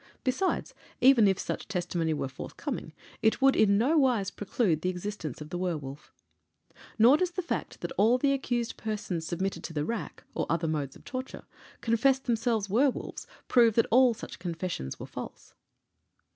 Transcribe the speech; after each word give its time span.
Besides, 0.23 0.73
even 0.99 1.27
if 1.27 1.37
such 1.37 1.67
testimony 1.67 2.11
were 2.11 2.27
forthcoming, 2.27 2.91
it 3.21 3.39
would 3.39 3.55
in 3.55 3.77
nowise 3.77 4.31
preclude 4.31 4.81
the 4.81 4.89
existence 4.89 5.41
of 5.41 5.51
the 5.51 5.59
werwolf. 5.59 6.11
Nor 6.97 7.17
does 7.17 7.29
the 7.29 7.43
fact 7.43 7.81
that 7.81 7.91
all 7.99 8.17
the 8.17 8.33
accused 8.33 8.77
persons 8.77 9.27
submitted 9.27 9.63
to 9.65 9.73
the 9.73 9.85
rack, 9.85 10.23
or 10.33 10.47
other 10.49 10.67
modes 10.67 10.95
of 10.95 11.03
torture, 11.05 11.45
confessed 11.81 12.23
themselves 12.25 12.67
werwolves 12.67 13.27
prove 13.47 13.75
that 13.75 13.85
all 13.91 14.15
such 14.15 14.39
confessions 14.39 14.99
were 14.99 15.05
false. 15.05 15.53